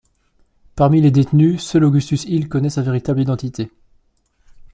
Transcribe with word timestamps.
Parmi 0.75 0.99
les 0.99 1.11
détenus, 1.11 1.61
seul 1.61 1.83
Augustus 1.83 2.23
Hill 2.23 2.49
connaît 2.49 2.71
sa 2.71 2.81
véritable 2.81 3.21
identité. 3.21 3.69